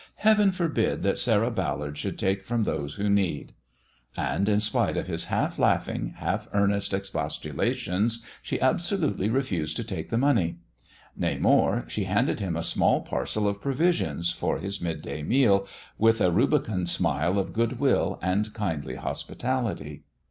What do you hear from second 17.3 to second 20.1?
of goodmll and kindly hospitality.